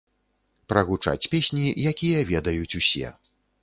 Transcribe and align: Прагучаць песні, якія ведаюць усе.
Прагучаць 0.73 1.29
песні, 1.35 1.69
якія 1.95 2.27
ведаюць 2.35 2.77
усе. 2.85 3.17